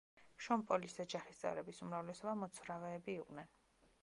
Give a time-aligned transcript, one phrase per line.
[0.45, 3.55] შონ პოლის ოჯახის წევრების უმრავლესობა მოცურავეები იყვნენ.